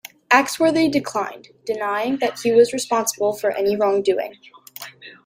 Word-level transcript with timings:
Axworthy 0.31 0.89
declined, 0.91 1.49
denying 1.63 2.17
that 2.17 2.39
he 2.39 2.51
was 2.51 2.73
responsible 2.73 3.33
for 3.33 3.51
any 3.51 3.75
wrongdoing. 3.77 4.33